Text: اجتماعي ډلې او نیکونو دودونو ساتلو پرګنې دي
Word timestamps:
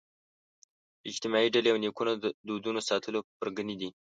اجتماعي 1.09 1.47
ډلې 1.55 1.69
او 1.71 1.77
نیکونو 1.83 2.11
دودونو 2.47 2.79
ساتلو 2.89 3.19
پرګنې 3.39 3.75
دي 3.81 3.89